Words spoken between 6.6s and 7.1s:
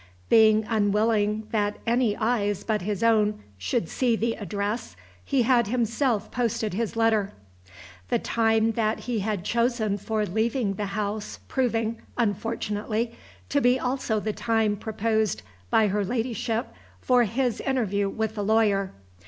his